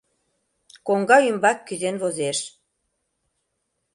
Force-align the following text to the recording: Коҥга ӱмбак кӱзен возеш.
Коҥга 0.87 1.17
ӱмбак 1.29 1.57
кӱзен 1.67 1.95
возеш. 2.01 2.39